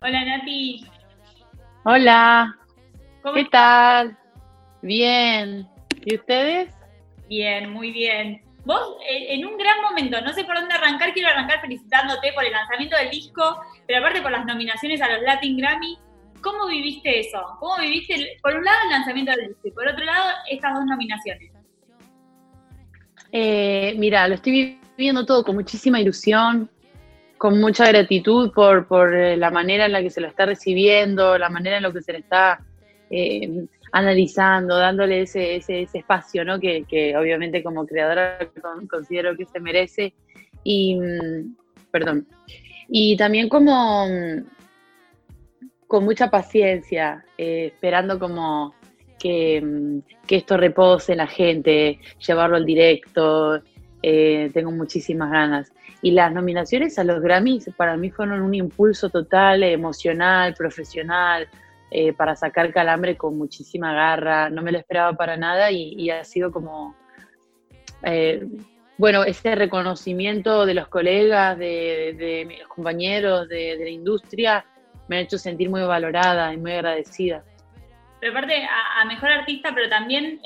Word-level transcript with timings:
Hola 0.00 0.24
Nati. 0.24 0.86
Hola. 1.84 2.56
¿Qué 3.34 3.44
tal? 3.46 4.16
Bien. 4.82 5.66
¿Y 6.04 6.16
ustedes? 6.16 6.74
Bien, 7.28 7.70
muy 7.70 7.90
bien. 7.90 8.42
Vos, 8.64 8.96
eh, 9.08 9.34
en 9.34 9.46
un 9.46 9.56
gran 9.56 9.80
momento, 9.80 10.20
no 10.20 10.32
sé 10.32 10.44
por 10.44 10.56
dónde 10.56 10.74
arrancar, 10.74 11.12
quiero 11.12 11.28
arrancar 11.28 11.60
felicitándote 11.60 12.32
por 12.34 12.44
el 12.44 12.52
lanzamiento 12.52 12.96
del 12.96 13.10
disco, 13.10 13.60
pero 13.86 14.00
aparte 14.00 14.20
por 14.20 14.32
las 14.32 14.44
nominaciones 14.44 15.00
a 15.00 15.08
los 15.08 15.22
Latin 15.22 15.56
Grammy. 15.56 15.98
¿Cómo 16.42 16.66
viviste 16.66 17.20
eso? 17.20 17.42
¿Cómo 17.58 17.76
viviste, 17.78 18.36
por 18.42 18.54
un 18.54 18.64
lado, 18.64 18.78
el 18.84 18.90
lanzamiento 18.90 19.32
del 19.32 19.48
disco 19.48 19.68
y 19.68 19.70
por 19.70 19.88
otro 19.88 20.04
lado, 20.04 20.30
estas 20.50 20.74
dos 20.74 20.84
nominaciones? 20.84 21.52
Eh, 23.32 23.94
mira, 23.98 24.28
lo 24.28 24.34
estoy 24.34 24.78
viviendo 24.96 25.24
todo 25.24 25.42
con 25.42 25.56
muchísima 25.56 26.00
ilusión, 26.00 26.70
con 27.38 27.60
mucha 27.60 27.88
gratitud 27.88 28.52
por, 28.52 28.86
por 28.86 29.14
eh, 29.14 29.36
la 29.36 29.50
manera 29.50 29.86
en 29.86 29.92
la 29.92 30.02
que 30.02 30.10
se 30.10 30.20
lo 30.20 30.28
está 30.28 30.46
recibiendo, 30.46 31.36
la 31.38 31.50
manera 31.50 31.76
en 31.76 31.82
la 31.82 31.92
que 31.92 32.02
se 32.02 32.12
le 32.12 32.18
está 32.18 32.60
eh, 33.10 33.66
analizando, 33.92 34.76
dándole 34.76 35.22
ese, 35.22 35.56
ese, 35.56 35.86
espacio, 35.92 36.44
¿no? 36.44 36.58
Que, 36.58 37.14
obviamente 37.16 37.62
como 37.62 37.86
creadora 37.86 38.38
considero 38.90 39.36
que 39.36 39.44
se 39.44 39.60
merece. 39.60 40.14
Y, 40.64 40.96
mm, 40.96 41.56
perdón. 41.90 42.26
Y 42.88 43.16
también 43.16 43.48
como 43.48 44.06
mm, 44.06 44.44
con 45.86 46.04
mucha 46.04 46.30
paciencia, 46.30 47.24
eh, 47.38 47.70
esperando 47.72 48.18
como 48.18 48.74
que, 49.18 49.60
mm, 49.62 49.98
que, 50.26 50.36
esto 50.36 50.56
repose 50.56 51.12
en 51.12 51.18
la 51.18 51.26
gente, 51.26 52.00
llevarlo 52.26 52.56
al 52.56 52.66
directo, 52.66 53.62
eh, 54.08 54.52
tengo 54.54 54.70
muchísimas 54.70 55.32
ganas. 55.32 55.72
Y 56.00 56.12
las 56.12 56.32
nominaciones 56.32 56.96
a 56.96 57.02
los 57.02 57.20
Grammys 57.20 57.68
para 57.76 57.96
mí 57.96 58.12
fueron 58.12 58.40
un 58.40 58.54
impulso 58.54 59.10
total, 59.10 59.64
emocional, 59.64 60.54
profesional, 60.54 61.48
eh, 61.90 62.12
para 62.12 62.36
sacar 62.36 62.72
calambre 62.72 63.16
con 63.16 63.36
muchísima 63.36 63.92
garra. 63.92 64.48
No 64.48 64.62
me 64.62 64.70
lo 64.70 64.78
esperaba 64.78 65.14
para 65.14 65.36
nada 65.36 65.72
y, 65.72 66.08
ha 66.08 66.22
sido 66.22 66.52
como, 66.52 66.94
eh, 68.04 68.46
bueno, 68.96 69.24
ese 69.24 69.56
reconocimiento 69.56 70.66
de 70.66 70.74
los 70.74 70.86
colegas, 70.86 71.58
de, 71.58 72.44
mis 72.46 72.62
compañeros, 72.68 73.48
de, 73.48 73.76
la 73.76 73.90
industria, 73.90 74.64
me 75.08 75.16
ha 75.16 75.20
hecho 75.22 75.36
sentir 75.36 75.68
muy 75.68 75.82
valorada 75.82 76.54
y 76.54 76.58
muy 76.58 76.74
agradecida. 76.74 77.42
Pero 78.20 78.30
aparte, 78.30 78.54
a, 79.00 79.04
Mejor 79.04 79.30
Artista, 79.30 79.72
pero 79.74 79.88
también 79.88 80.40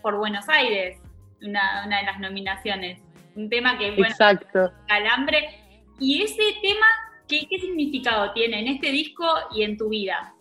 por 0.00 0.16
Buenos 0.16 0.48
Aires 0.48 1.00
una, 1.42 1.84
de 1.84 2.06
las 2.06 2.20
nominaciones. 2.20 3.00
Un 3.36 3.48
tema 3.48 3.78
que, 3.78 3.90
bueno, 3.92 4.06
Exacto. 4.06 4.72
calambre. 4.86 5.48
¿Y 5.98 6.22
ese 6.22 6.42
tema 6.62 6.86
qué, 7.28 7.46
significado 7.48 8.32
tiene 8.32 8.60
en 8.60 8.68
este 8.68 8.90
disco 8.90 9.26
y 9.54 9.62
en 9.62 9.76
tu 9.76 9.88
vida? 9.88 10.34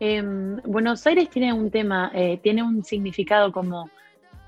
Em, 0.00 0.56
Buenos 0.64 1.06
Aires 1.06 1.30
tiene 1.30 1.52
un 1.52 1.70
tema, 1.70 2.10
eh, 2.14 2.38
tiene 2.42 2.62
un 2.62 2.84
significado 2.84 3.52
como 3.52 3.88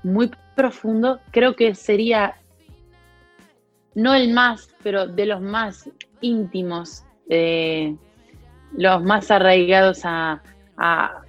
muy 0.03 0.31
profundo. 0.55 1.19
Creo 1.31 1.55
que 1.55 1.73
sería 1.75 2.35
no 3.95 4.13
el 4.13 4.33
más, 4.33 4.75
pero 4.83 5.07
de 5.07 5.25
los 5.25 5.41
más 5.41 5.89
íntimos, 6.21 7.03
eh, 7.29 7.95
los 8.73 9.03
más 9.03 9.31
arraigados 9.31 10.01
a, 10.03 10.41
a 10.77 11.21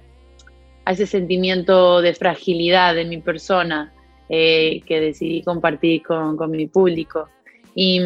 ese 0.85 1.05
sentimiento 1.05 2.01
de 2.01 2.13
fragilidad 2.13 2.95
de 2.95 3.05
mi 3.05 3.17
persona 3.19 3.93
eh, 4.29 4.81
que 4.85 5.01
decidí 5.01 5.43
compartir 5.43 6.03
con, 6.03 6.51
mi 6.51 6.67
público. 6.67 7.27
Y, 7.75 8.01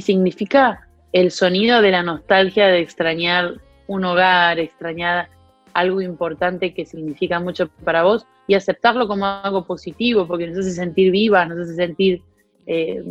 significa 0.00 0.88
el 1.12 1.32
sonido 1.32 1.82
de 1.82 1.90
la 1.90 2.04
nostalgia 2.04 2.68
de 2.68 2.78
extrañar 2.78 3.54
un 3.88 4.04
hogar, 4.04 4.60
extrañar 4.60 5.28
algo 5.74 6.00
importante 6.00 6.72
que 6.72 6.86
significa 6.86 7.40
mucho 7.40 7.68
para 7.84 8.04
vos 8.04 8.24
y 8.46 8.54
aceptarlo 8.54 9.08
como 9.08 9.26
algo 9.26 9.64
positivo, 9.64 10.26
porque 10.26 10.46
nos 10.46 10.58
hace 10.58 10.70
sentir 10.70 11.10
vivas, 11.10 11.48
nos 11.48 11.58
hace 11.58 11.74
sentir, 11.74 12.22
eh, 12.66 13.02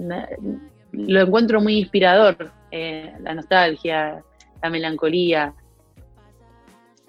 lo 0.94 1.22
encuentro 1.22 1.60
muy 1.60 1.78
inspirador, 1.78 2.52
eh, 2.72 3.14
la 3.22 3.36
nostalgia, 3.36 4.24
la 4.64 4.70
melancolía. 4.70 5.54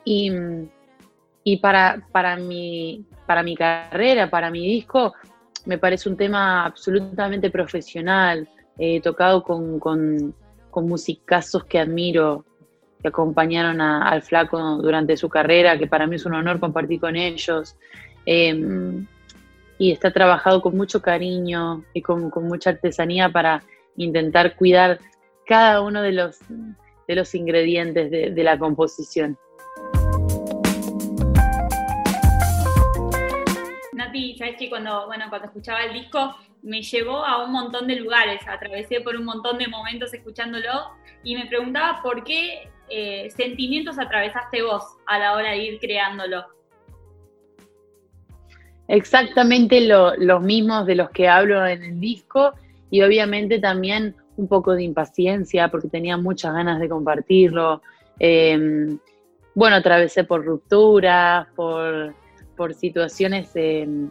Y, 0.05 0.33
y 1.51 1.57
para, 1.57 2.07
para, 2.13 2.37
mi, 2.37 3.07
para 3.27 3.43
mi 3.43 3.57
carrera, 3.57 4.29
para 4.29 4.51
mi 4.51 4.67
disco, 4.67 5.15
me 5.65 5.79
parece 5.79 6.11
un 6.11 6.17
tema 6.17 6.67
absolutamente 6.67 7.49
profesional, 7.49 8.47
eh, 8.79 9.01
tocado 9.01 9.43
con, 9.43 9.81
con, 9.81 10.35
musicazos 10.77 11.65
que 11.65 11.81
admiro, 11.81 12.45
que 13.01 13.09
acompañaron 13.09 13.81
al 13.81 14.23
flaco 14.23 14.77
durante 14.77 15.17
su 15.17 15.29
carrera, 15.29 15.77
que 15.79 15.89
para 15.89 16.07
mí 16.07 16.17
es 16.17 16.27
un 16.27 16.35
honor 16.35 16.61
compartir 16.61 17.01
con 17.01 17.17
ellos. 17.17 17.75
Em, 18.27 19.07
y 19.79 19.91
está 19.91 20.13
trabajado 20.13 20.61
con 20.61 20.77
mucho 20.77 21.01
cariño 21.01 21.83
y 21.95 22.03
con, 22.03 22.31
mucha 22.43 22.71
artesanía 22.71 23.31
para 23.31 23.63
intentar 23.97 24.55
cuidar 24.55 25.01
cada 25.47 25.81
uno 25.81 26.03
de 26.03 26.13
los, 26.13 26.39
de 27.09 27.15
los 27.17 27.35
ingredientes 27.35 28.11
de 28.11 28.45
la 28.45 28.59
composición. 28.59 29.37
Que 34.59 34.69
cuando, 34.69 35.07
bueno, 35.07 35.27
cuando 35.29 35.47
escuchaba 35.47 35.85
el 35.85 35.93
disco 35.93 36.37
me 36.63 36.83
llevó 36.83 37.25
a 37.25 37.45
un 37.45 37.53
montón 37.53 37.87
de 37.87 37.97
lugares, 37.97 38.41
atravesé 38.47 39.01
por 39.01 39.17
un 39.17 39.25
montón 39.25 39.59
de 39.59 39.69
momentos 39.69 40.13
escuchándolo 40.13 40.91
y 41.23 41.37
me 41.37 41.47
preguntaba 41.47 42.03
por 42.03 42.25
qué 42.25 42.69
eh, 42.91 43.31
sentimientos 43.31 43.99
atravesaste 43.99 44.63
vos 44.63 44.83
a 45.07 45.19
la 45.19 45.35
hora 45.35 45.53
de 45.53 45.59
ir 45.59 45.79
creándolo. 45.79 46.45
Exactamente 48.89 49.81
los 49.83 50.43
mismos 50.43 50.87
de 50.87 50.95
los 50.95 51.11
que 51.11 51.29
hablo 51.29 51.65
en 51.67 51.83
el 51.83 52.01
disco 52.01 52.55
y 52.91 53.03
obviamente 53.03 53.59
también 53.59 54.17
un 54.37 54.49
poco 54.49 54.73
de 54.73 54.83
impaciencia 54.83 55.69
porque 55.69 55.89
tenía 55.89 56.17
muchas 56.17 56.55
ganas 56.55 56.81
de 56.81 56.89
compartirlo. 56.89 57.83
Em, 58.19 58.99
bueno, 59.55 59.77
atravesé 59.77 60.25
por 60.25 60.45
rupturas, 60.45 61.47
por 61.55 62.15
por 62.59 62.75
situaciones 62.75 63.51
em, 63.55 64.11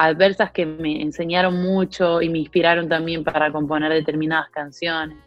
adversas 0.00 0.52
que 0.52 0.64
me 0.64 1.02
enseñaron 1.02 1.60
mucho 1.60 2.22
y 2.22 2.28
me 2.28 2.38
inspiraron 2.38 2.88
también 2.88 3.24
para 3.24 3.50
componer 3.50 3.92
determinadas 3.92 4.48
canciones. 4.50 5.18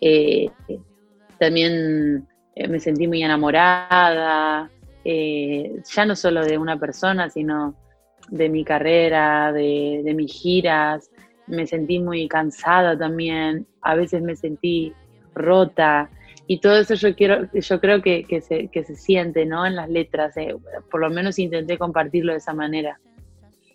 Eh, 0.00 0.48
también 1.40 2.24
eh, 2.54 2.68
me 2.68 2.78
sentí 2.78 3.08
muy 3.08 3.24
enamorada, 3.24 4.70
eh, 5.04 5.82
ya 5.92 6.06
no 6.06 6.14
solo 6.14 6.44
de 6.44 6.56
una 6.58 6.78
persona, 6.78 7.28
sino 7.28 7.74
de 8.28 8.48
mi 8.48 8.64
carrera, 8.64 9.52
de, 9.52 10.12
mis 10.14 10.32
giras. 10.32 11.10
Me 11.48 11.66
sentí 11.66 11.98
muy 11.98 12.28
cansada 12.28 12.96
también, 12.96 13.66
a 13.82 13.96
veces 13.96 14.22
me 14.22 14.36
sentí 14.36 14.92
rota. 15.34 16.08
Y 16.46 16.60
todo 16.60 16.78
eso 16.78 16.94
yo 16.94 17.16
quiero, 17.16 17.48
yo 17.52 17.80
creo 17.80 18.00
que, 18.00 18.24
se, 18.46 18.68
que 18.68 18.84
se 18.84 18.94
siente, 18.94 19.44
¿no? 19.44 19.66
En 19.66 19.74
las 19.74 19.90
letras. 19.90 20.36
Por 20.88 21.00
lo 21.00 21.10
menos 21.10 21.36
intenté 21.40 21.78
compartirlo 21.78 22.30
de 22.30 22.38
esa 22.38 22.54
manera. 22.54 23.00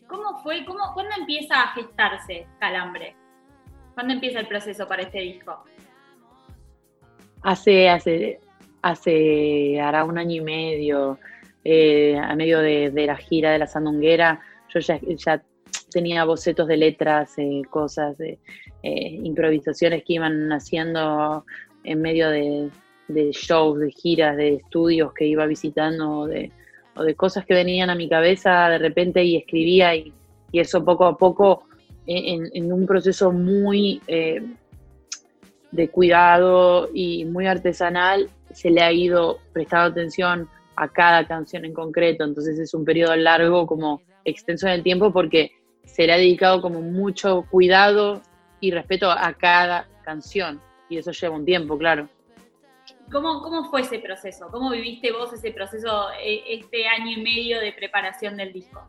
¿Cómo 0.10 0.42
fue? 0.42 0.66
Cómo, 0.66 0.80
¿Cuándo 0.94 1.14
empieza 1.18 1.62
a 1.62 1.74
gestarse 1.74 2.48
Calambre? 2.60 3.16
¿Cuándo 3.94 4.14
empieza 4.14 4.40
el 4.40 4.48
proceso 4.48 4.88
para 4.88 5.04
este 5.04 5.20
disco? 5.20 5.64
Hace, 7.44 7.90
hace, 7.90 8.40
hace, 8.82 9.80
hará 9.80 10.04
un 10.04 10.18
año 10.18 10.38
y 10.38 10.42
medio, 10.42 11.20
eh, 11.64 12.18
a 12.18 12.36
medio 12.36 12.60
de, 12.60 12.92
la 12.92 13.16
gira 13.16 13.52
de 13.52 13.60
la 13.60 13.68
Sandunguera, 13.68 14.42
yo 14.70 14.80
ya, 14.80 15.42
tenía 15.92 16.26
bocetos 16.26 16.68
de 16.68 16.78
letras, 16.78 17.38
eh, 17.38 17.62
cosas, 17.70 18.18
de 18.18 18.40
improvisaciones 18.82 20.04
que 20.04 20.14
iban 20.14 20.52
haciendo 20.52 21.46
en 21.84 22.02
medio 22.02 22.30
de, 22.30 22.72
shows, 23.32 23.80
de 23.80 23.92
giras, 23.92 24.38
de 24.38 24.56
estudios 24.56 25.14
que 25.14 25.26
iba 25.26 25.46
visitando 25.46 26.28
o 26.96 27.04
de, 27.04 27.16
cosas 27.16 27.46
que 27.46 27.54
venían 27.54 27.90
a 27.90 27.96
mi 27.96 28.10
cabeza 28.10 28.70
de 28.70 28.78
repente 28.78 29.24
y 29.24 29.38
escribía 29.38 29.96
y, 29.96 30.14
eso 30.52 30.84
poco 30.84 31.06
a 31.06 31.16
poco 31.16 31.66
en, 32.08 32.74
un 32.74 32.88
proceso 32.88 33.32
muy 33.32 34.02
eh, 34.08 34.42
de 35.72 35.90
cuidado 35.90 36.90
y 36.92 37.24
muy 37.26 37.46
artesanal 37.46 38.30
se 38.52 38.72
le 38.72 38.82
ha 38.82 38.92
ido 38.92 39.38
prestando 39.54 39.92
atención 39.92 40.50
a 40.76 40.88
cada 40.88 41.28
canción 41.28 41.66
en 41.66 41.74
concreto, 41.74 42.24
entonces 42.24 42.58
es 42.58 42.74
un 42.74 42.84
periodo 42.84 43.16
largo 43.16 43.68
como 43.68 44.02
extenso 44.26 44.66
en 44.68 44.74
el 44.74 44.84
tiempo 44.84 45.12
porque 45.12 45.52
se 45.84 46.08
le 46.08 46.14
ha 46.14 46.18
dedicado 46.18 46.62
como 46.62 46.82
mucho 46.82 47.46
cuidado 47.52 48.22
y 48.60 48.72
respeto 48.72 49.12
a 49.12 49.34
cada 49.34 49.88
canción 50.04 50.60
y 50.90 50.98
eso 50.98 51.12
lleva 51.12 51.36
un 51.36 51.46
tiempo, 51.46 51.78
claro. 51.78 52.10
¿Cómo, 53.12 53.42
¿Cómo 53.42 53.66
fue 53.70 53.82
ese 53.82 54.00
proceso? 54.00 54.48
¿Cómo 54.52 54.70
viviste 54.70 55.12
vos 55.12 55.34
ese 55.34 55.52
proceso, 55.52 56.10
e, 56.22 56.44
este 56.48 56.88
año 56.88 57.12
y 57.18 57.22
medio 57.22 57.60
de 57.60 57.74
preparación 57.74 58.38
del 58.38 58.54
disco? 58.54 58.88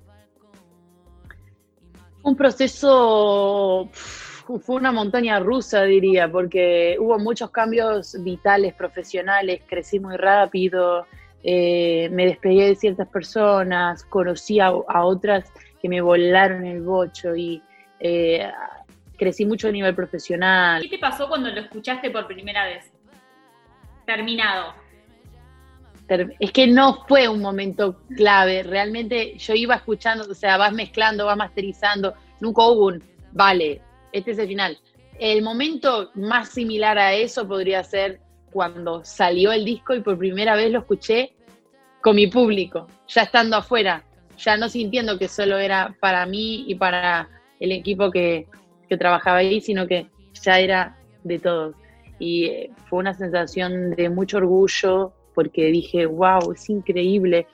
Un 2.23 2.37
proceso, 2.37 3.89
fue 3.93 4.77
una 4.77 4.93
montaña 4.93 5.41
rusa, 5.41 5.85
diría, 5.85 6.31
porque 6.31 6.97
hubo 7.01 7.19
muchos 7.19 7.51
cambios 7.51 8.15
vitales, 8.23 8.75
profesionales, 8.75 9.63
crecí 9.67 9.99
muy 9.99 10.17
rápido, 10.19 11.07
eh, 11.43 12.11
me 12.13 12.27
despegué 12.27 12.67
de 12.67 12.75
ciertas 12.77 13.09
personas, 13.09 14.05
conocí 14.05 14.61
a, 14.61 14.71
otras 14.73 15.51
que 15.81 15.89
me 15.89 16.03
volaron 16.03 16.67
el 16.67 16.83
bocho 16.83 17.35
y 17.35 17.63
eh, 18.01 18.51
crecí 19.17 19.47
mucho 19.47 19.69
a 19.69 19.73
nivel 19.73 19.95
profesional. 19.95 20.83
¿Qué 20.83 20.89
te 20.89 20.99
pasó 20.99 21.27
cuando 21.27 21.49
lo 21.49 21.61
escuchaste 21.61 22.11
por 22.11 22.27
primera 22.27 22.67
vez? 22.67 22.93
Terminado. 24.17 24.75
Es 26.41 26.51
que 26.51 26.67
no 26.67 27.05
fue 27.07 27.29
un 27.29 27.41
momento 27.41 28.01
clave, 28.17 28.65
realmente 28.65 29.39
yo 29.39 29.55
iba 29.55 29.77
escuchando, 29.77 30.27
o 30.29 30.35
sea, 30.35 30.57
vas 30.57 30.73
mezclando, 30.73 31.27
vas 31.27 31.37
masterizando, 31.37 32.15
nunca 32.41 32.67
hubo 32.67 32.87
un, 32.87 33.05
vale, 33.31 33.81
este 34.11 34.33
es 34.33 34.39
el 34.41 34.49
final. 34.49 34.79
El 35.21 35.43
momento 35.43 36.11
más 36.17 36.49
similar 36.49 36.99
a 36.99 37.12
eso 37.15 37.47
podría 37.47 37.85
ser 37.85 38.19
cuando 38.51 39.05
salió 39.05 39.53
el 39.53 39.65
disco 39.65 39.95
y 39.95 40.01
por 40.01 40.19
primera 40.19 40.57
vez 40.57 40.73
lo 40.73 40.81
escuché 40.81 41.33
con 42.01 42.17
mi 42.17 42.27
público, 42.27 42.89
ya 43.07 43.23
estando 43.23 43.59
afuera, 43.59 44.03
ya 44.37 44.57
no 44.57 44.69
sintiendo 44.69 45.21
que 45.21 45.29
solo 45.29 45.57
era 45.57 45.95
para 46.01 46.27
mí 46.27 46.65
y 46.67 46.75
para 46.75 47.29
el 47.61 47.71
equipo 47.71 48.11
que, 48.11 48.49
trabajaba 48.99 49.37
ahí, 49.37 49.61
sino 49.61 49.87
que 49.87 50.09
ya 50.43 50.59
era 50.59 50.97
de 51.23 51.39
todos. 51.39 51.77
Y 52.21 52.45
eh, 52.45 52.71
fue 52.89 53.01
una 53.01 53.15
sensación 53.15 53.91
de 53.97 54.09
mucho 54.09 54.37
orgullo 54.37 55.13
porque 55.35 55.67
dije, 55.67 56.07
wow, 56.07 56.53
es 56.53 56.71
increíble 56.71 57.49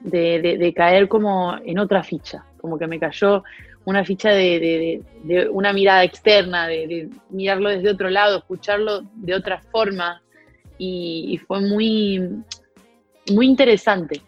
de 0.00 0.74
caer 0.76 1.06
como 1.06 1.56
en 1.64 1.78
otra 1.78 2.02
ficha, 2.02 2.44
como 2.60 2.76
que 2.78 2.88
me 2.88 2.98
cayó 2.98 3.44
una 3.84 4.04
ficha 4.04 4.30
de, 4.30 5.02
una 5.50 5.72
mirada 5.72 6.04
externa, 6.04 6.66
de, 6.66 7.10
mirarlo 7.30 7.68
desde 7.70 7.90
otro 7.90 8.08
lado, 8.08 8.38
escucharlo 8.38 9.02
de 9.14 9.34
otra 9.34 9.60
forma 9.60 10.22
y, 10.78 11.38
fue 11.46 11.60
muy, 11.60 12.42
muy 13.32 13.46
interesante. 13.46 14.20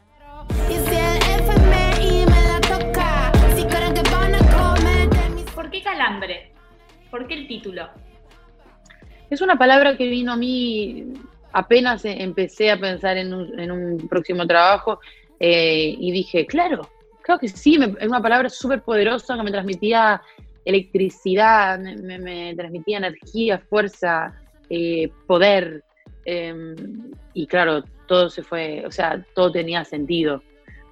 ¿Por 5.55 5.71
qué 5.71 5.83
calambre? 5.83 6.53
¿Por 7.11 7.27
qué 7.27 7.35
el 7.35 7.49
título? 7.49 7.89
Es 9.31 9.41
una 9.41 9.57
palabra 9.57 9.97
que 9.97 10.09
vino 10.09 10.33
a 10.33 10.37
mí 10.37 11.05
apenas 11.53 12.05
empecé 12.05 12.71
a 12.71 12.79
pensar 12.79 13.17
en 13.17 13.33
un, 13.33 14.09
próximo 14.09 14.47
trabajo 14.47 15.01
eh, 15.41 15.95
y 15.99 16.13
dije, 16.13 16.47
claro, 16.47 16.89
Creo 17.27 17.41
que 17.41 17.49
sí, 17.49 17.77
es 17.99 18.07
una 18.07 18.23
palabra 18.23 18.49
súper 18.49 18.83
poderosa 18.83 19.37
que 19.37 19.43
me 19.43 19.51
transmitía 19.51 20.23
electricidad, 20.65 21.77
me, 21.77 22.55
transmitía 22.55 22.99
energía, 22.99 23.59
fuerza, 23.59 24.33
eh, 24.71 25.11
poder. 25.27 25.83
Em, 26.25 26.77
y 27.35 27.49
claro, 27.49 27.83
todo 28.07 28.31
se 28.31 28.45
fue, 28.45 28.85
o 28.87 28.93
sea, 28.93 29.27
todo 29.35 29.51
tenía 29.51 29.85
sentido, 29.85 30.41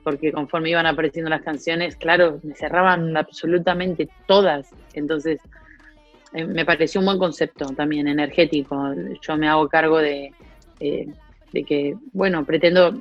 porque 0.03 0.33
conforme 0.33 0.71
iban 0.71 0.87
apareciendo 0.87 1.31
las 1.31 1.43
canciones, 1.43 1.95
claro, 1.95 2.41
me 2.43 2.57
cerraban 2.57 3.17
absolutamente 3.17 4.09
todas. 4.27 4.71
Entonces, 4.95 5.39
eh, 6.35 6.45
me 6.45 6.65
pareció 6.65 7.01
un 7.01 7.07
buen 7.07 7.19
concepto 7.19 7.67
también 7.71 8.09
energético. 8.09 8.93
Yo 9.23 9.37
me 9.37 9.49
hago 9.49 9.69
cargo 9.69 9.99
de, 9.99 10.33
eh, 10.81 11.07
de 11.53 11.65
que, 11.65 11.97
bueno, 12.13 12.45
pretendo 12.45 13.01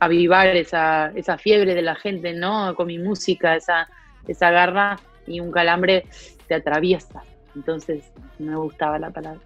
avivar 0.00 0.48
esa, 0.48 1.12
esa 1.14 1.38
fiebre 1.38 1.74
de 1.74 1.82
la 1.82 1.94
gente, 1.94 2.32
¿no? 2.32 2.74
Con 2.74 2.88
mi 2.88 2.98
música, 2.98 3.54
esa, 3.54 3.88
esa 4.26 4.50
garra 4.50 4.98
y 5.26 5.40
un 5.40 5.52
calambre 5.52 6.04
te 6.48 6.56
atraviesa. 6.56 7.22
Entonces 7.54 8.12
me 8.38 8.56
gustaba 8.56 8.98
la 8.98 9.10
palabra. 9.10 9.40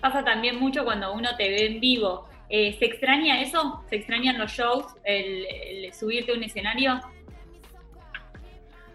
Pasa 0.00 0.24
también 0.24 0.58
mucho 0.58 0.84
cuando 0.84 1.12
uno 1.12 1.30
te 1.36 1.48
ve 1.48 1.66
en 1.66 1.80
vivo. 1.80 2.28
Eh, 2.48 2.76
¿Se 2.78 2.84
extraña 2.84 3.40
eso? 3.40 3.82
¿Se 3.88 3.96
extrañan 3.96 4.38
los 4.38 4.52
shows? 4.52 4.84
El, 5.04 5.92
subirte 5.92 6.32
a 6.32 6.34
un 6.36 6.44
escenario? 6.44 7.00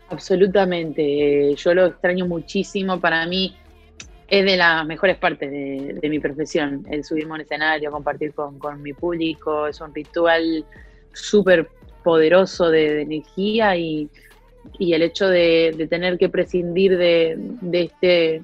Absolutamente. 0.09 1.55
Yo 1.55 1.73
lo 1.73 1.87
extraño 1.87 2.25
muchísimo. 2.25 2.99
Para 2.99 3.25
mí 3.25 3.55
es 4.27 4.45
de 4.45 4.57
las 4.57 4.85
mejores 4.85 5.17
partes 5.17 5.51
de, 5.51 6.09
mi 6.09 6.19
profesión. 6.19 6.85
El 6.89 7.03
subirme 7.03 7.31
a 7.31 7.35
un 7.35 7.41
escenario, 7.41 7.91
compartir 7.91 8.33
con, 8.33 8.81
mi 8.81 8.93
público. 8.93 9.67
Es 9.67 9.81
un 9.81 9.93
ritual 9.93 10.65
súper 11.13 11.69
poderoso 12.03 12.69
de, 12.69 13.01
energía 13.01 13.75
y, 13.75 14.09
el 14.79 15.01
hecho 15.01 15.27
de, 15.27 15.87
tener 15.89 16.17
que 16.17 16.29
prescindir 16.29 16.97
de, 16.97 17.37
este, 17.73 18.41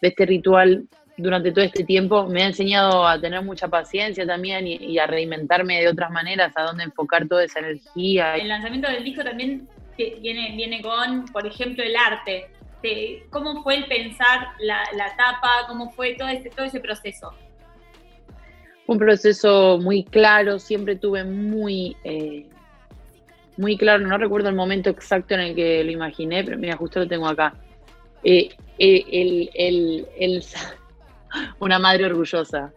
de 0.00 0.08
este 0.08 0.26
ritual 0.26 0.86
durante 1.18 1.50
todo 1.50 1.64
este 1.64 1.82
tiempo 1.82 2.28
me 2.28 2.44
ha 2.44 2.46
enseñado 2.46 3.06
a 3.06 3.20
tener 3.20 3.42
mucha 3.42 3.66
paciencia 3.66 4.24
también 4.24 4.66
y, 4.66 4.98
a 4.98 5.06
reinventarme 5.06 5.80
de 5.80 5.88
otras 5.88 6.10
maneras, 6.12 6.52
a 6.56 6.62
dónde 6.62 6.84
enfocar 6.84 7.26
toda 7.26 7.44
esa 7.44 7.58
energía. 7.58 8.36
El 8.36 8.48
lanzamiento 8.48 8.88
del 8.88 9.02
disco 9.02 9.24
también 9.24 9.68
viene, 10.20 10.54
viene 10.56 10.82
con, 10.82 11.26
por 11.26 11.46
ejemplo, 11.46 11.82
el 11.84 11.96
arte. 11.96 12.50
¿Cómo 13.30 13.62
fue 13.62 13.76
el 13.76 13.86
pensar 13.86 14.48
la, 14.60 14.82
la 14.94 15.16
tapa? 15.16 15.66
¿Cómo 15.66 15.90
fue 15.90 16.14
todo 16.14 16.28
ese, 16.28 16.48
todo 16.50 16.64
ese 16.64 16.80
proceso? 16.80 17.34
un 18.88 18.98
proceso 18.98 19.78
muy 19.78 20.02
claro, 20.02 20.58
siempre 20.58 20.96
tuve 20.96 21.22
muy, 21.22 21.94
eh, 22.04 22.46
muy 23.58 23.76
claro, 23.76 24.06
no 24.06 24.16
recuerdo 24.16 24.48
el 24.48 24.54
momento 24.54 24.88
exacto 24.88 25.34
en 25.34 25.40
el 25.40 25.54
que 25.54 25.84
lo 25.84 25.90
imaginé, 25.90 26.42
pero 26.42 26.56
mira, 26.56 26.74
justo 26.74 27.00
lo 27.00 27.06
tengo 27.06 27.28
acá. 27.28 27.54
Eh, 28.24 28.48
eh, 28.78 29.50
el, 29.54 30.42
una 31.60 31.78
madre 31.78 32.06
orgullosa. 32.06 32.72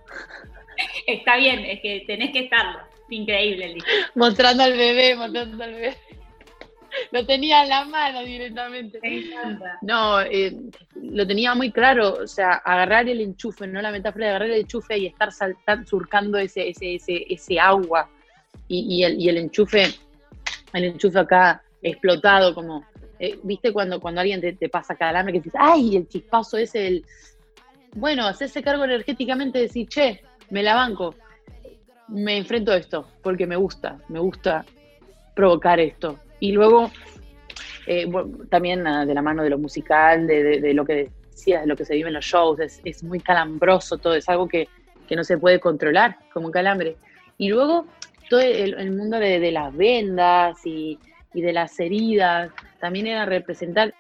Está 1.08 1.38
bien, 1.38 1.60
es 1.60 1.80
que 1.80 2.04
tenés 2.06 2.32
que 2.32 2.40
estarlo. 2.40 2.80
Increíble 3.10 3.76
Mostrando 4.16 4.64
al 4.64 4.74
bebé, 4.74 5.16
mostrando 5.16 5.64
al 5.64 5.74
bebé. 5.74 5.98
lo 7.12 7.26
tenía 7.26 7.64
en 7.64 7.70
la 7.70 7.86
mano 7.86 8.22
directamente. 8.24 9.00
No, 9.82 10.22
eh, 10.22 10.56
lo 11.02 11.26
tenía 11.26 11.56
muy 11.56 11.72
claro, 11.72 12.14
o 12.14 12.28
sea, 12.28 12.54
agarrar 12.54 13.08
el 13.10 13.22
enchufe, 13.22 13.68
no 13.68 13.82
la 13.82 13.92
metáfora 13.92 14.26
de 14.26 14.30
agarrar 14.32 14.50
el 14.50 14.62
enchufe 14.62 14.98
y 14.98 15.08
estar 15.08 15.32
saltando, 15.32 15.88
surcando 15.88 16.38
ese, 16.38 16.70
ese, 16.70 16.96
ese, 16.96 17.26
ese 17.30 17.60
agua 17.60 18.10
y, 18.68 19.04
el, 19.04 19.20
y 19.20 19.30
el 19.30 19.38
enchufe, 19.38 19.94
el 20.74 20.84
enchufe 20.84 21.20
acá 21.20 21.62
explotado, 21.82 22.54
como, 22.54 22.86
eh, 23.20 23.38
¿viste 23.44 23.74
cuando, 23.74 24.00
cuando 24.00 24.22
alguien 24.22 24.42
te, 24.42 24.70
pasa 24.70 24.96
calambre 24.96 25.34
que 25.34 25.40
dices, 25.40 25.60
ay, 25.60 25.96
el 25.98 26.08
chispazo 26.08 26.58
ese, 26.58 26.88
el... 26.88 27.06
Bueno, 27.94 28.26
hacerse 28.26 28.64
cargo 28.64 28.86
energéticamente 28.86 29.58
de 29.58 29.66
decir, 29.66 29.88
che, 29.90 30.24
me 30.50 30.64
la 30.64 30.76
banco, 30.76 31.16
me 32.08 32.38
enfrento 32.38 32.72
a 32.72 32.78
esto, 32.78 33.08
porque 33.22 33.46
me 33.46 33.58
gusta, 33.58 33.98
me 34.08 34.20
gusta 34.20 34.66
provocar 35.36 35.80
esto. 35.80 36.20
Y 36.42 36.52
luego, 36.52 36.92
eh, 37.86 38.12
también 38.50 38.86
ah, 38.86 39.06
de 39.06 39.14
la 39.14 39.22
mano 39.22 39.44
de 39.44 39.50
lo 39.52 39.60
musical, 39.60 40.28
de, 40.28 40.74
lo 40.74 40.84
que 40.84 41.12
decías, 41.30 41.62
de 41.62 41.68
lo 41.68 41.78
que 41.78 41.86
se 41.86 41.94
vive 41.94 42.10
en 42.10 42.16
los 42.16 42.26
shows, 42.26 42.60
es, 42.60 43.04
muy 43.04 43.20
calambroso 43.20 43.98
todo, 43.98 44.16
es 44.16 44.28
algo 44.28 44.50
que, 44.50 44.68
no 45.12 45.26
se 45.26 45.38
puede 45.38 45.60
controlar 45.60 46.18
como 46.34 46.48
un 46.48 46.54
calambre. 46.54 46.96
Y 47.38 47.50
luego 47.50 47.86
todo 48.30 48.40
el, 48.40 48.92
mundo 48.92 49.20
de, 49.20 49.52
las 49.52 49.76
vendas 49.76 50.66
y, 50.66 50.98
de 51.34 51.52
las 51.52 51.78
heridas, 51.82 52.50
también 52.80 53.08
era 53.08 53.26
representar 53.26 53.94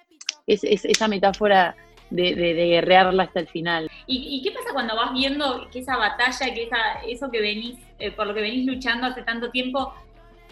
esa 0.47 1.07
metáfora 1.09 1.75
de, 2.09 2.33
guerrearla 2.33 3.23
hasta 3.23 3.41
el 3.41 3.47
final. 3.49 3.91
¿Y, 4.07 4.41
qué 4.41 4.51
pasa 4.51 4.69
cuando 4.71 4.95
vas 4.95 5.13
viendo 5.13 5.67
que 5.69 5.79
esa 5.79 5.97
batalla, 5.97 6.53
que 6.53 6.63
esa, 6.63 6.77
eso 7.05 7.29
que 7.29 7.41
venís, 7.41 7.77
eh, 7.99 8.11
por 8.11 8.25
lo 8.25 8.33
que 8.33 8.41
venís 8.41 8.65
luchando 8.65 9.07
hace 9.07 9.21
tanto 9.21 9.51
tiempo, 9.51 9.93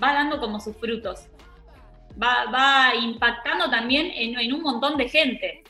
va 0.04 0.14
dando 0.14 0.40
como 0.40 0.60
sus 0.60 0.76
frutos? 0.76 1.30
Va, 2.22 2.94
impactando 2.96 3.70
también 3.70 4.12
en, 4.14 4.54
un 4.54 4.62
montón 4.62 4.98
de 4.98 5.08
gente. 5.08 5.64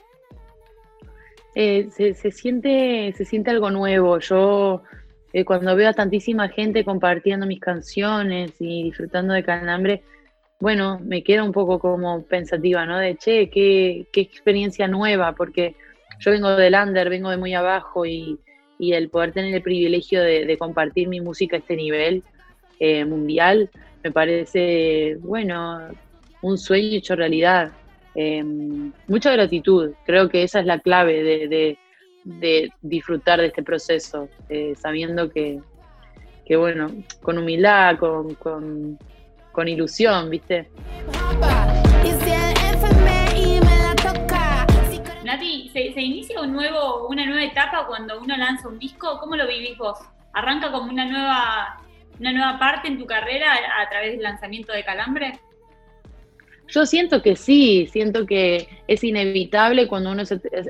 Eh, 1.56 1.90
se, 1.92 2.32
siente, 2.32 3.14
se 3.16 3.26
siente 3.26 3.52
algo 3.52 3.70
nuevo. 3.70 4.20
Yo 4.20 4.84
eh, 5.34 5.46
cuando 5.46 5.76
veo 5.76 5.90
a 5.90 5.94
tantísima 5.94 6.50
gente 6.50 6.84
compartiendo 6.84 7.46
mis 7.46 7.60
canciones 7.60 8.54
y 8.60 8.84
disfrutando 8.84 9.34
de 9.34 9.44
Calambre, 9.44 10.04
bueno, 10.60 11.00
me 11.00 11.24
queda 11.24 11.44
un 11.44 11.52
poco 11.52 11.80
como 11.80 12.24
pensativa, 12.24 12.86
¿no? 12.86 12.98
De, 12.98 13.16
che, 13.16 13.50
qué, 13.50 14.08
experiencia 14.14 14.88
nueva, 14.88 15.34
porque 15.34 15.76
yo 16.20 16.32
vengo 16.32 16.56
del 16.56 16.76
under, 16.76 17.10
vengo 17.10 17.30
de 17.30 17.38
muy 17.38 17.54
abajo 17.54 18.06
y, 18.06 18.40
el 18.80 19.10
poder 19.10 19.34
tener 19.34 19.54
el 19.54 19.62
privilegio 19.62 20.22
de, 20.22 20.58
compartir 20.58 21.10
mi 21.10 21.20
música 21.20 21.58
a 21.58 21.60
este 21.60 21.76
nivel 21.76 22.24
eh, 22.80 23.04
mundial, 23.04 23.70
me 24.04 24.12
parece, 24.12 25.18
bueno, 25.20 25.90
un 26.42 26.58
sueño 26.58 26.98
hecho 26.98 27.16
realidad. 27.16 27.72
Eh, 28.16 28.44
mucha 29.08 29.32
gratitud, 29.32 29.94
creo 30.06 30.30
que 30.30 30.44
esa 30.44 30.60
es 30.60 30.66
la 30.66 30.80
clave 30.80 31.48
de, 31.48 32.72
disfrutar 32.82 33.40
de 33.40 33.48
este 33.48 33.64
proceso, 33.64 34.30
eh, 34.50 34.74
sabiendo 34.76 35.30
que, 35.30 35.62
bueno, 36.58 36.92
con 37.22 37.38
humildad, 37.38 37.98
con, 37.98 38.34
con 38.34 39.68
ilusión, 39.68 40.30
¿viste? 40.30 40.70
Nati, 45.24 45.70
¿se, 45.70 45.94
¿se, 45.94 46.02
inicia 46.02 46.42
un 46.42 46.54
nuevo, 46.54 47.08
una 47.08 47.26
nueva 47.26 47.44
etapa 47.44 47.86
cuando 47.86 48.20
uno 48.20 48.36
lanza 48.36 48.68
un 48.68 48.80
disco? 48.80 49.20
¿Cómo 49.20 49.36
lo 49.36 49.48
vivís 49.48 49.78
vos? 49.78 50.00
¿Arranca 50.34 50.72
como 50.72 50.92
una 50.92 51.06
nueva, 51.06 51.82
una 52.20 52.32
nueva 52.32 52.58
parte 52.58 52.88
en 52.88 52.98
tu 52.98 53.06
carrera 53.06 53.54
a 53.80 53.90
través 53.90 54.14
del 54.14 54.24
lanzamiento 54.24 54.74
de 54.74 54.84
Calambre? 54.84 55.40
Yo 56.70 56.86
siento 56.86 57.22
que 57.22 57.36
sí, 57.36 57.88
siento 57.92 58.26
que 58.26 58.68
es 58.88 59.04
inevitable 59.04 59.88
cuando 59.88 60.12
uno 60.12 60.24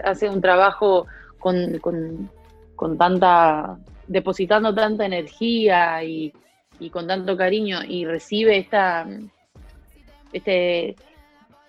hace 0.04 0.30
un 0.30 0.42
trabajo 0.42 1.08
con, 1.40 1.78
con, 1.80 2.98
tanta, 2.98 3.78
depositando 4.08 4.74
tanta 4.74 5.06
energía 5.06 6.04
y, 6.04 6.34
con 6.92 7.08
tanto 7.08 7.36
cariño 7.36 7.80
y 7.86 8.06
recibe 8.06 8.58
esta, 8.58 9.06
este, 10.32 10.96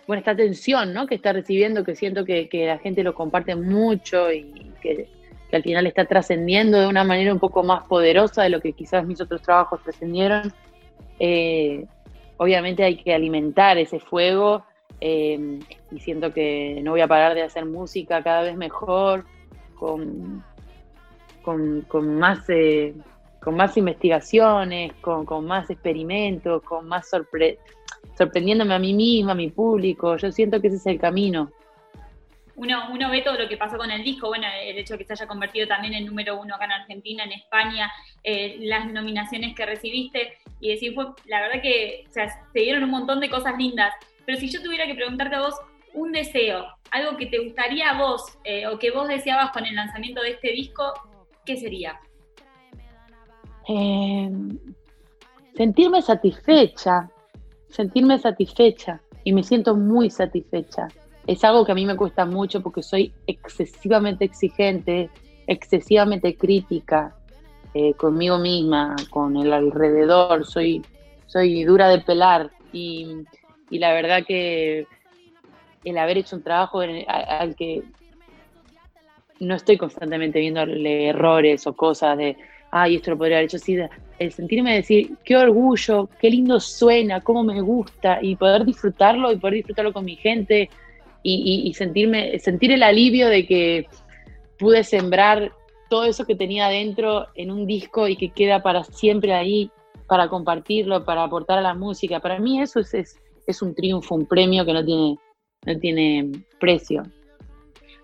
bueno, 0.07 0.21
esta 0.21 0.31
atención 0.31 0.95
¿no? 0.95 1.09
que 1.09 1.17
está 1.17 1.33
recibiendo, 1.33 1.83
que 1.83 1.97
siento 1.97 2.25
que, 2.25 2.49
la 2.53 2.79
gente 2.79 3.03
lo 3.03 3.15
comparte 3.15 3.57
mucho 3.57 4.33
y 4.33 4.73
que, 4.81 5.09
al 5.53 5.65
final 5.65 5.85
está 5.89 6.05
trascendiendo 6.05 6.79
de 6.79 6.87
una 6.87 7.03
manera 7.03 7.33
un 7.33 7.41
poco 7.41 7.65
más 7.65 7.85
poderosa 7.89 8.45
de 8.45 8.51
lo 8.51 8.61
que 8.61 8.73
quizás 8.73 9.05
mis 9.05 9.21
otros 9.21 9.43
trabajos 9.43 9.83
trascendieron. 9.83 10.53
Eh, 11.19 11.87
obviamente 12.41 12.83
hay 12.83 12.97
que 12.97 13.13
alimentar 13.13 13.77
ese 13.77 14.01
fuego 14.01 14.65
em, 14.99 15.61
y 15.91 16.01
siento 16.01 16.33
que 16.33 16.81
no 16.83 16.93
voy 16.93 17.03
a 17.03 17.07
parar 17.07 17.35
de 17.35 17.43
hacer 17.43 17.67
música 17.67 18.23
cada 18.23 18.41
vez 18.41 18.57
mejor, 18.57 19.27
con, 19.79 20.43
con, 21.43 22.19
más, 22.19 22.49
eh, 22.49 22.95
con 23.43 23.57
más 23.57 23.77
investigaciones, 23.77 24.95
con, 25.03 25.45
más 25.45 25.69
experimentos, 25.69 26.63
con 26.63 26.89
más 26.89 27.11
sorprendiéndome 27.11 28.75
a 28.75 28.79
mí 28.79 28.95
misma, 28.95 29.33
a 29.33 29.35
mi 29.35 29.51
público. 29.51 30.17
Yo 30.17 30.33
siento 30.33 30.63
que 30.63 30.69
ese 30.69 30.77
es 30.79 30.87
el 30.87 30.99
camino 30.99 31.51
uno, 32.61 32.91
uno 32.93 33.11
ve 33.11 33.23
todo 33.23 33.39
lo 33.39 33.49
que 33.49 33.57
pasó 33.57 33.79
con 33.79 33.91
el 33.91 34.05
disco, 34.05 34.29
bueno, 34.29 34.47
el 34.63 34.77
hecho 34.77 34.93
de 34.93 34.99
que 34.99 35.05
se 35.07 35.15
haya 35.15 35.27
convertido 35.27 35.67
también 35.67 35.95
en 35.95 36.05
número 36.05 36.39
uno 36.39 36.55
acá 36.55 36.67
en 36.67 36.73
Argentina, 36.73 37.25
en 37.25 37.33
España, 37.33 37.91
eh, 38.23 38.59
las 38.61 38.87
nominaciones 38.87 39.57
que 39.57 39.65
recibiste, 39.65 40.37
y 40.61 40.71
decir, 40.71 40.95
fue, 40.95 41.07
la 41.27 41.41
verdad 41.41 41.63
que 41.63 42.05
se 42.13 42.29
dieron 42.55 42.85
un 42.85 42.91
montón 42.91 43.21
de 43.21 43.31
cosas 43.31 43.57
lindas, 43.59 43.93
pero 44.27 44.39
si 44.39 44.49
yo 44.49 44.63
tuviera 44.63 44.87
que 44.87 44.95
preguntarte 44.95 45.37
a 45.37 45.41
vos 45.41 45.55
un 45.95 46.13
deseo, 46.13 46.67
algo 46.91 47.17
que 47.17 47.27
te 47.27 47.39
gustaría 47.39 47.91
a 47.91 47.99
vos 47.99 48.23
eh, 48.45 48.67
o 48.67 48.79
que 48.79 48.91
vos 48.91 49.09
deseabas 49.09 49.51
con 49.53 49.65
el 49.67 49.75
lanzamiento 49.75 50.23
de 50.23 50.31
este 50.31 50.53
disco, 50.53 50.93
¿qué 51.45 51.57
sería? 51.57 51.99
Eh, 53.69 54.31
sentirme 55.57 56.03
satisfecha, 56.03 57.11
sentirme 57.69 58.19
satisfecha 58.19 59.01
y 59.25 59.33
me 59.33 59.43
siento 59.43 59.75
muy 59.75 60.11
satisfecha 60.11 60.89
es 61.27 61.45
algo 61.45 61.65
que 61.65 61.73
a 61.73 61.75
mí 61.75 61.87
me 61.87 61.97
cuesta 61.97 62.25
mucho 62.25 62.61
porque 62.61 62.83
soy 62.83 63.13
excesivamente 63.27 64.25
exigente, 64.25 65.11
excesivamente 65.47 66.37
crítica 66.37 67.17
eh, 67.75 67.95
conmigo 67.95 68.39
misma, 68.39 68.97
con 69.11 69.37
el 69.37 69.53
alrededor, 69.53 70.45
soy, 70.47 70.83
soy 71.27 71.65
dura 71.65 71.89
de 71.89 72.01
pelar 72.01 72.51
y, 72.73 73.25
la 73.71 73.93
verdad 73.93 74.25
que 74.27 74.87
el 75.85 75.99
haber 75.99 76.19
hecho 76.19 76.37
un 76.37 76.43
trabajo 76.43 76.81
al, 76.81 77.55
que 77.55 77.83
no 79.39 79.55
estoy 79.55 79.77
constantemente 79.77 80.41
viéndole 80.41 81.09
errores 81.09 81.67
o 81.67 81.73
cosas 81.73 82.19
de, 82.19 82.37
ay, 82.71 82.97
esto 82.97 83.13
lo 83.13 83.19
podría 83.19 83.37
haber 83.37 83.47
hecho 83.47 83.57
así, 83.57 83.79
el 84.19 84.33
sentirme 84.33 84.75
decir, 84.75 85.17
qué 85.25 85.37
orgullo, 85.37 86.09
qué 86.21 86.29
lindo 86.31 86.61
suena, 86.61 87.21
cómo 87.21 87.43
me 87.45 87.61
gusta 87.61 88.19
y 88.21 88.37
poder 88.37 88.65
disfrutarlo 88.65 89.33
y 89.33 89.37
poder 89.37 89.55
disfrutarlo 89.55 89.93
con 89.93 90.05
mi 90.05 90.17
gente, 90.17 90.69
y, 91.23 91.73
sentirme, 91.75 92.39
sentir 92.39 92.73
el 92.73 92.83
alivio 92.83 93.29
de 93.29 93.47
que 93.47 93.87
pude 94.59 94.85
sembrar 94.85 95.53
todo 95.91 96.05
eso 96.05 96.25
que 96.25 96.35
tenía 96.35 96.67
adentro 96.67 97.27
en 97.35 97.51
un 97.51 97.67
disco 97.67 98.09
y 98.09 98.17
que 98.17 98.31
queda 98.31 98.63
para 98.63 98.85
siempre 98.85 99.35
ahí, 99.35 99.71
para 100.07 100.29
compartirlo, 100.29 101.05
para 101.05 101.25
aportar 101.25 101.59
a 101.59 101.63
la 101.63 101.75
música. 101.75 102.21
Para 102.21 102.39
mí 102.39 102.63
eso 102.63 102.81
es, 102.81 102.95
es, 102.95 103.21
es 103.47 103.61
un 103.61 103.75
triunfo, 103.75 104.15
un 104.15 104.25
premio 104.25 104.65
que 104.65 104.73
no 104.73 104.85
tiene, 104.85 105.19
no 105.67 105.79
tiene 105.79 106.31
precio. 106.59 107.03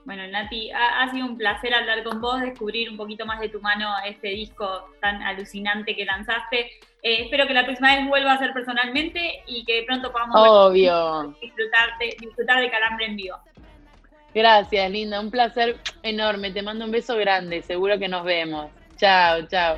Bueno, 0.06 0.24
Nati, 0.28 0.70
ha, 0.70 1.10
sido 1.10 1.26
un 1.26 1.36
placer 1.36 1.74
hablar 1.74 2.04
con 2.04 2.20
vos, 2.20 2.40
descubrir 2.40 2.88
un 2.88 2.96
poquito 2.96 3.26
más 3.26 3.40
de 3.40 3.48
tu 3.48 3.60
mano 3.60 3.88
este 4.04 4.28
disco 4.28 4.88
tan 5.00 5.20
alucinante 5.20 5.96
que 5.96 6.04
lanzaste. 6.04 6.60
Eh, 7.02 7.22
espero 7.22 7.48
que 7.48 7.54
la 7.54 7.64
próxima 7.64 7.96
vez 7.96 8.06
vuelva 8.06 8.34
a 8.34 8.38
ser 8.38 8.52
personalmente 8.52 9.42
y 9.48 9.64
que 9.64 9.82
pronto 9.84 10.12
podamos 10.12 10.36
Obvio. 10.38 11.34
Disfrutar, 11.40 11.98
de, 11.98 12.16
disfrutar 12.20 12.60
de 12.60 12.70
Calambre 12.70 13.06
en 13.06 13.16
vivo. 13.16 13.36
Gracias, 14.36 14.90
linda. 14.90 15.18
Un 15.18 15.30
placer 15.30 15.80
enorme. 16.02 16.50
Te 16.52 16.60
mando 16.60 16.84
un 16.84 16.90
beso 16.90 17.16
grande. 17.16 17.62
Seguro 17.62 17.98
que 17.98 18.06
nos 18.06 18.22
vemos. 18.22 18.70
Chao, 18.98 19.46
chao. 19.46 19.74